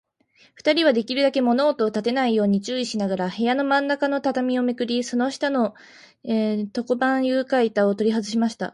[0.55, 5.75] ふたりは、できるだけ物音をたてないように注意しながら、部屋のまんなかの畳をめくり、その下の
[6.23, 8.69] 床板ゆかいたをとりはずしました。